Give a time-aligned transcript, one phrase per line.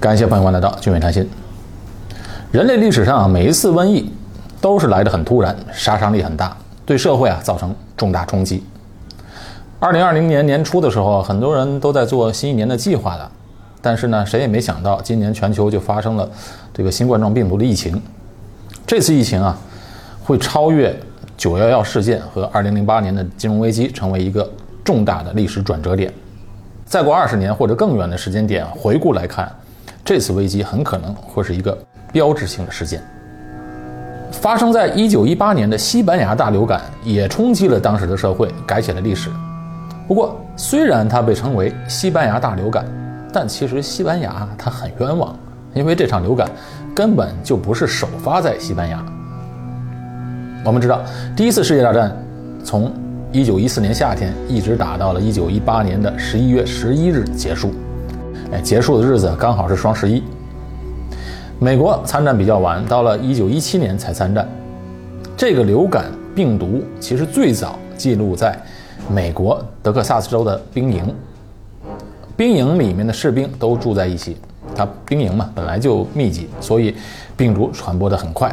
[0.00, 1.28] 感谢朋友们来到俊伟谈心。
[2.50, 4.10] 人类历史上啊，每一次瘟疫
[4.58, 8.64] 都是来得很突然，杀伤力很大，对社会啊造成重大冲击。
[9.78, 13.30] 二零二零年年初的时候，很多人都在做新一年的计划的，
[13.82, 16.26] 但是呢，谁也没想到今年全球就发生了
[16.72, 18.00] 这个新冠状病毒的疫情。
[18.86, 19.54] 这次疫情啊，
[20.24, 20.98] 会超越
[21.36, 24.50] 九幺幺事件和二零零八年的金融危机，成为一个
[24.82, 26.10] 重大的历史转折点。
[26.86, 29.46] 再过二十年或者更远的时间点回顾来看，
[30.10, 31.78] 这次危机很可能会是一个
[32.12, 33.00] 标志性的事件。
[34.32, 39.30] 发生在一九一八年的西班牙大流感也冲击了当时的社会，改写了历史。
[40.08, 42.84] 不过，虽然它被称为西班牙大流感，
[43.32, 45.32] 但其实西班牙它很冤枉，
[45.74, 46.50] 因为这场流感
[46.92, 49.00] 根本就不是首发在西班牙。
[50.64, 51.02] 我们知道，
[51.36, 52.12] 第一次世界大战
[52.64, 52.92] 从
[53.30, 57.72] 一九一四年夏天一直打到了一九一八年的十一月十一日结束，
[58.52, 60.22] 哎，结束的日子刚好是双十一。
[61.58, 64.48] 美国参战比较晚，到了一九一七年才参战。
[65.36, 68.58] 这个流感病毒其实最早记录在
[69.08, 71.14] 美国德克萨斯州的兵营，
[72.36, 74.36] 兵营里面的士兵都住在一起，
[74.74, 76.94] 它兵营嘛本来就密集，所以
[77.36, 78.52] 病毒传播的很快。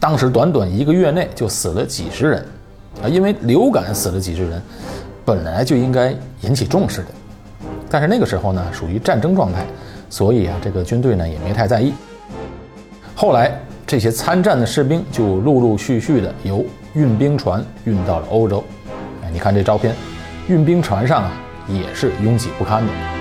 [0.00, 2.44] 当时短短一个月内就死了几十人。
[3.02, 4.60] 啊，因为流感死了几十人，
[5.24, 7.06] 本来就应该引起重视的，
[7.90, 9.66] 但是那个时候呢，属于战争状态，
[10.08, 11.92] 所以啊，这个军队呢也没太在意。
[13.16, 13.52] 后来
[13.86, 18.62] 这些参战的士兵就陆陆续续的由运兵船运到了欧洲。
[19.24, 19.92] 哎，你看这照片，
[20.46, 21.32] 运兵船上啊
[21.68, 23.19] 也是拥挤不堪的。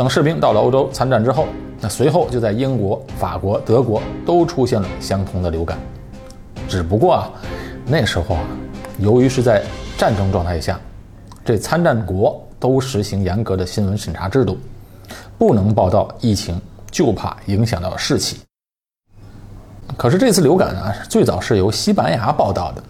[0.00, 1.44] 等士兵到了欧洲参战之后，
[1.78, 5.78] 那随后就在英国、法国、德国都出现了相同的流感。
[6.66, 7.30] 只不过啊，
[7.84, 8.40] 那时候啊，
[8.96, 9.62] 由于是在
[9.98, 10.80] 战争状态下，
[11.44, 14.56] 这参战国都实行严格的新闻审查制度，
[15.36, 16.58] 不能报道疫情，
[16.90, 18.40] 就怕影响到士气。
[19.98, 22.82] 可是这次流感啊，最早是由西班牙报道的，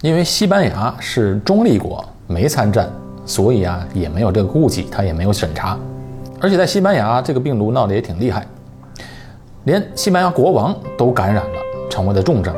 [0.00, 2.90] 因为西班牙是中立国，没参战，
[3.26, 5.78] 所以啊，也没有这个顾忌，他也没有审查。
[6.44, 8.46] 而且在西班牙，这个病毒闹得也挺厉害，
[9.64, 12.54] 连西班牙国王都感染了，成为了重症。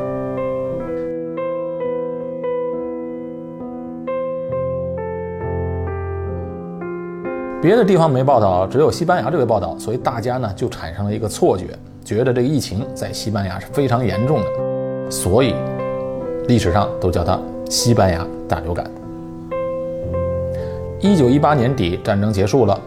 [7.61, 11.67] 别的地方没报道，只有西班牙这个报道，所以大家呢就产生了一个错觉，
[12.03, 15.55] 觉得这个疫情在西班牙是非常严重的，所以
[16.49, 18.85] 历史上都叫它西班牙大流感。
[20.99, 22.77] 一九一八年底，战争结束了。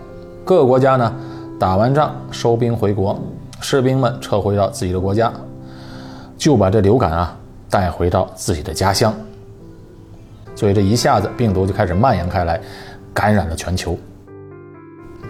[0.44, 1.14] 各个国家呢，
[1.58, 3.18] 打完仗收兵回国，
[3.60, 5.32] 士兵们撤回到自己的国家，
[6.36, 7.36] 就把这流感啊
[7.68, 9.14] 带回到自己的家乡。
[10.56, 12.60] 所以这一下子病毒就开始蔓延开来，
[13.14, 13.96] 感染了全球。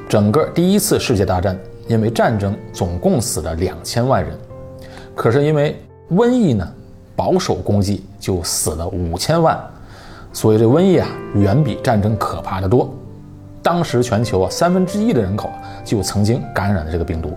[0.08, 1.56] 整个第一次世界大战
[1.86, 4.36] 因为战争总共死了两千万人，
[5.14, 5.80] 可是因为
[6.12, 6.66] 瘟疫呢，
[7.14, 9.58] 保守估计就死了五千万，
[10.32, 12.92] 所以这瘟疫啊远比战争可怕的多。
[13.62, 15.50] 当时全球啊三分之一的人口
[15.84, 17.32] 就曾经感染了这个病毒。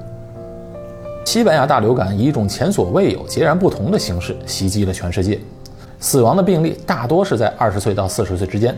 [1.26, 5.40] 西班牙大流感以一种前所未有、截然不同的形式袭击了全世界，
[6.00, 8.78] 死亡的病例大多是在二十岁到四十岁之间，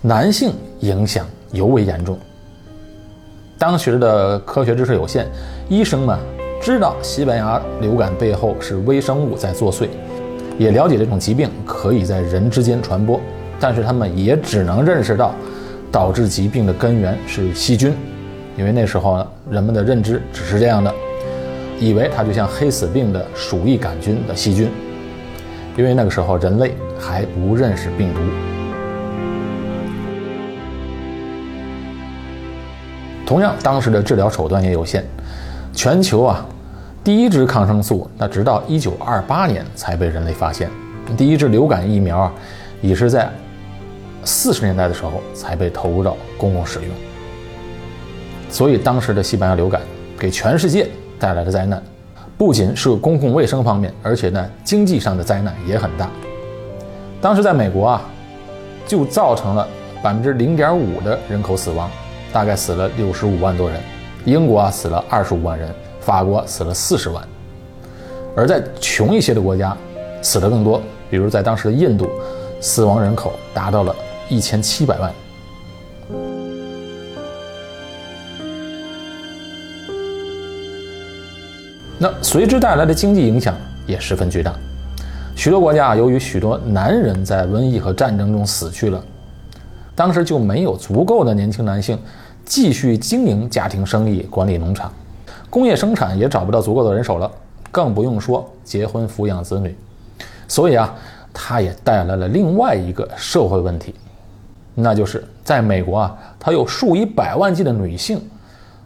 [0.00, 2.18] 男性影响尤为严重。
[3.58, 5.26] 当时的科学知识有限，
[5.68, 6.18] 医生们
[6.60, 9.88] 知道西班牙流感背后是微生物在作祟，
[10.58, 13.20] 也了解这种疾病可以在人之间传播，
[13.60, 15.34] 但是他们也只能认识到。
[15.90, 17.94] 导致疾病的根源是细菌，
[18.56, 20.92] 因为那时候呢，人们的认知只是这样的，
[21.80, 24.68] 以为它就像黑死病的鼠疫杆菌的细菌，
[25.76, 28.20] 因为那个时候人类还不认识病毒。
[33.24, 35.02] 同样，当时的治疗手段也有限，
[35.72, 36.44] 全球啊，
[37.02, 40.68] 第一支抗生素那直到一九二八年才被人类发现，
[41.16, 42.32] 第一支流感疫苗啊，
[42.82, 43.30] 也是在。
[44.26, 46.88] 四十年代的时候才被投入到公共使用，
[48.50, 49.80] 所以当时的西班牙流感
[50.18, 50.88] 给全世界
[51.18, 51.80] 带来的灾难，
[52.36, 56.10] 不仅是公共卫生方面，而且呢经济上的灾难也很大。
[57.20, 58.02] 当时在美国啊，
[58.84, 59.66] 就造成了
[60.02, 61.88] 百分之零点五的人口死亡，
[62.32, 63.78] 大概死了六十五万多人；
[64.24, 67.22] 英国啊死了二十五万人，法国死了四十万。
[68.36, 69.74] 而在穷一些的国家，
[70.20, 72.10] 死的更多，比如在当时的印度，
[72.60, 73.94] 死亡人口达到了。
[74.28, 75.12] 一千七百万。
[81.98, 83.56] 那随之带来的经济影响
[83.86, 84.54] 也十分巨大。
[85.34, 89.02] 许多国家由于许多男人在瘟疫和战争中死去了，
[89.94, 91.98] 当时就没有足够的年轻男性
[92.44, 94.92] 继续经营家庭生意、管理农场，
[95.48, 97.30] 工业生产也找不到足够的人手了，
[97.70, 99.74] 更不用说结婚抚养子女。
[100.48, 100.94] 所以啊，
[101.32, 103.94] 它也带来了另外一个社会问题，
[104.78, 108.20] 那就是在美国啊，它有数以百万计的女性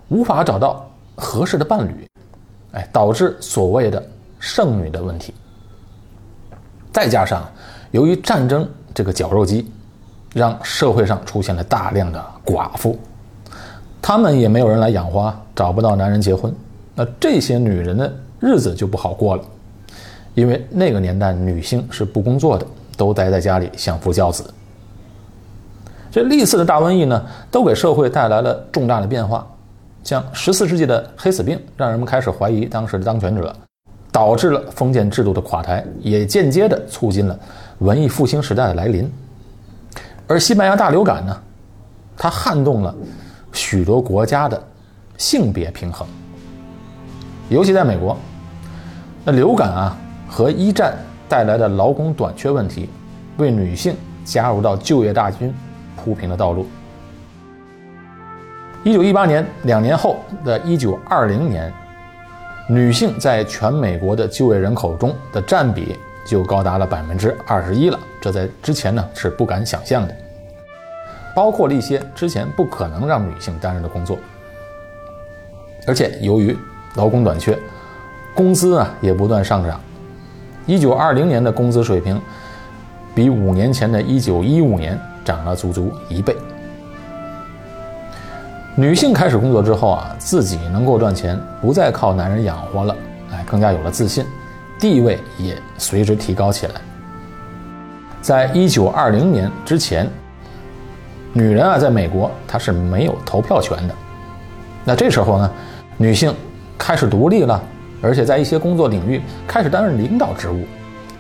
[0.09, 2.09] 无法找到合适的伴侣，
[2.73, 4.01] 哎，导致所谓的
[4.39, 5.35] 剩女的问题。
[6.93, 7.45] 再加上，
[7.91, 9.69] 由于战争这个绞肉机，
[10.33, 12.97] 让社会上出现了大量的寡妇，
[14.01, 16.55] 她们也没有人来养花，找不到男人结婚，
[16.95, 19.43] 那这些女人的日子就不好过了。
[20.35, 22.65] 因为那个年代女性是不工作的，
[22.97, 24.45] 都待在家里相夫教子。
[26.11, 29.47] 这历次的大瘟疫呢，都给社会带来了重大的变化，
[30.03, 33.55] 像十四世纪的黑死病，让人们开始怀疑当时的当权者。
[34.13, 37.39] 导致了封建制度的垮台，也间接的促进了
[37.79, 39.09] 文艺复兴时代的来临。
[40.27, 41.41] 而西班牙大流感呢，
[42.17, 42.93] 它撼动了
[43.53, 44.61] 许多国家的
[45.17, 46.05] 性别平衡，
[47.51, 48.19] 尤其在美国，
[49.25, 49.97] 那流感啊
[50.29, 50.97] 和一战
[51.29, 52.91] 带来的劳工短缺问题，
[53.37, 55.55] 为女性加入到就业大军
[56.05, 56.67] 铺平了道路。
[58.83, 61.73] 一九一八年两年后的一九二零年。
[62.69, 70.17] 女性在全美国的就业人口中的占比就高达了百分之二十一了，这在之前呢是不敢想象的。
[71.35, 74.17] 包括了一些之前不可能让女性担任的工作，
[75.85, 76.57] 而且由于
[76.95, 77.59] 劳工短缺，
[78.37, 79.81] 工资啊也不断上涨。
[80.65, 82.23] 一九二零年的工资水平
[83.17, 84.97] 比五年前的一九一五年
[85.31, 86.37] 涨了足足一倍。
[88.75, 92.97] 女性开始工作之后啊，自己能够赚钱，不再靠男人养活了，
[93.31, 94.27] 哎，更加有了自信，
[94.77, 96.73] 地位也随之提高起来。
[98.21, 100.09] 在一九二零年之前，
[101.33, 103.95] 女人啊，在美国她是没有投票权的。
[104.85, 105.49] 那这时候呢，
[105.97, 106.35] 女性
[106.77, 107.63] 开始独立了，
[108.03, 110.65] 而且在一些工作领域开始担任领导职务，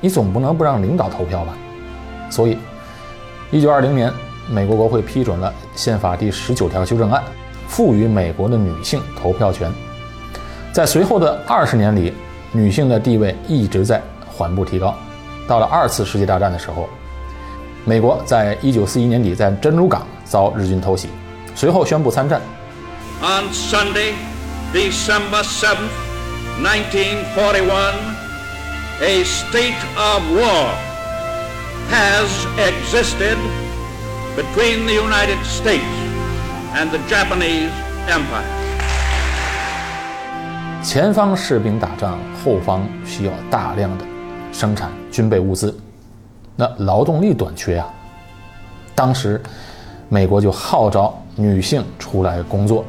[0.01, 1.55] 你总不能不让领导投票吧？
[2.29, 2.59] 所以，
[3.51, 4.13] 一九二零年，
[4.49, 7.23] 美国国会批准了宪法第十九条修正案。
[7.67, 9.73] 赋予美国的女性投票权，
[10.73, 12.13] 在随后的二十年里，
[12.51, 14.93] 女性的地位一直在缓步提高。
[15.47, 16.89] 到了二次世界大战的时候，
[17.85, 21.11] 美国在一九四一年底在珍珠港遭日军偷袭，
[21.55, 22.41] 随后宣布参战。
[23.23, 24.15] On Sunday,
[24.73, 25.95] December seventh,
[26.61, 27.95] nineteen forty-one,
[29.01, 30.90] a state of war
[31.91, 33.37] has existed
[34.37, 35.85] between the United States.
[36.75, 37.71] and the Japanese
[38.09, 38.45] Empire。
[40.83, 44.05] 前方士兵打仗，后方需要大量的
[44.53, 45.77] 生产军备物资，
[46.57, 47.87] 那劳动力短缺啊。
[48.95, 49.41] 当时，
[50.09, 52.85] 美国就号召女性出来工作，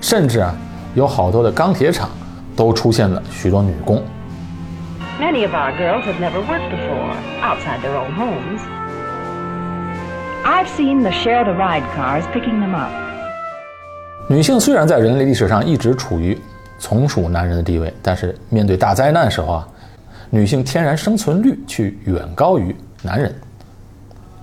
[0.00, 0.54] 甚至啊，
[0.94, 2.10] 有好多的钢铁厂
[2.56, 4.02] 都出现了许多女工。
[5.18, 7.12] Many of our girls have never worked before
[7.42, 8.60] outside their own homes.
[10.44, 12.92] I've seen the shared ride cars picking them up.
[14.28, 16.38] 女性虽然在人类历史上一直处于
[16.78, 19.68] 从属男人的地位，但是面对大灾难时候啊，
[20.30, 23.34] 女性天然生存率却远高于男人。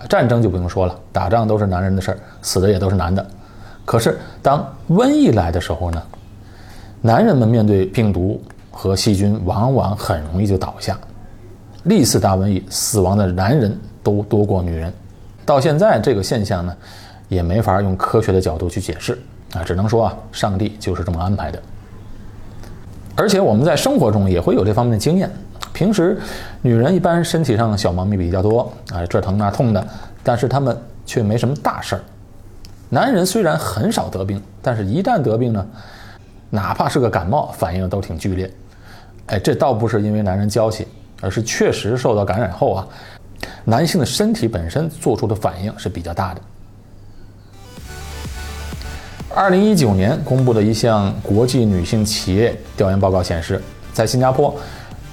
[0.09, 3.25] 战争就不用说了，打仗都是男人的事儿，死的也都是男的。
[3.85, 6.03] 可是当瘟疫来的时候呢，
[6.99, 8.43] 男人们面对病毒
[8.77, 10.97] 和细菌，往往很容易就倒下。
[11.83, 14.91] 历次大瘟疫死亡的男人都多过女人。
[15.45, 16.75] 到现在，这个现象呢，
[17.29, 19.17] 也没法用科学的角度去解释
[19.53, 21.61] 啊，只能说啊，上帝就是这么安排的。
[23.15, 25.31] 而且我们在生活中也会有这方面的经验。
[25.71, 26.17] 平时
[26.61, 29.87] 女人一般身体上小毛病比较多啊，这疼那痛的，
[30.21, 32.01] 但是她们却没什么大事儿。
[32.89, 35.65] 男人虽然很少得病，但是一旦得病呢，
[36.49, 38.51] 哪怕是个感冒，反应都挺剧烈。
[39.27, 40.87] 哎，这倒不是因为男人娇气，
[41.21, 42.87] 而是确实受到感染后啊。
[43.63, 46.41] 男性的身体本身做出的反应是比较大的。
[49.33, 53.61] 二零一九年公布的一项国际女性企业调研报告显示，
[53.93, 54.55] 在新加坡，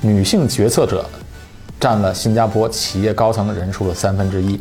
[0.01, 1.05] 女性决策者
[1.81, 4.61] 占了新加坡企业高层人数的三分之一。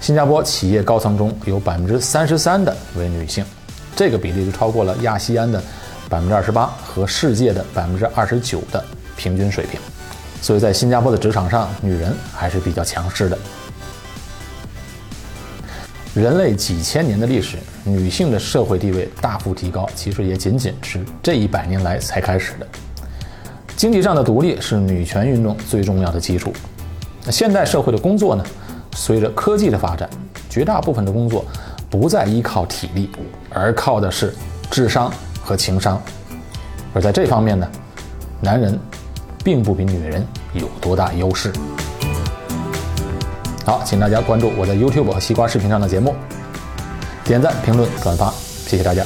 [0.00, 3.44] 新加坡企业高层中有百分之三十三的为女性，
[3.96, 5.62] 这个比例就超过了亚细安的
[6.10, 8.84] 百分之二十八和世界的百分之二十九的
[9.16, 9.80] 平均水平。
[10.42, 13.38] 所以在新加坡的职场上，女人还是比较强势的。
[16.12, 22.66] 人类几千年的历史，女性的社会地位大幅提高，其实也仅仅是这一百年来才开始的。
[23.76, 26.52] 经济上的独立是女权运动最重要的基础。
[27.24, 28.44] 那现代社会的工作呢？
[28.96, 30.10] 随着科技的发展，
[30.48, 31.44] 绝大部分的工作
[31.88, 33.08] 不再依靠体力，
[33.48, 34.34] 而靠的是
[34.68, 35.12] 智商
[35.50, 36.00] 和情商。
[36.94, 37.68] 而在这方面呢，
[38.40, 38.78] 男人
[39.42, 41.52] 并不比女人有多大优势。
[43.66, 46.14] 好，请大家关注我在 YouTube 和西瓜视频上的节目，
[47.24, 48.32] 点赞、评论、转发，
[48.66, 49.04] 谢谢大家。